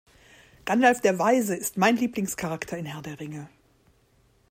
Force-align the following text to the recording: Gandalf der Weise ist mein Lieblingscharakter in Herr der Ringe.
Gandalf 0.65 0.99
der 1.01 1.19
Weise 1.19 1.55
ist 1.55 1.77
mein 1.77 1.95
Lieblingscharakter 1.95 2.75
in 2.75 2.87
Herr 2.87 3.03
der 3.03 3.19
Ringe. 3.19 3.47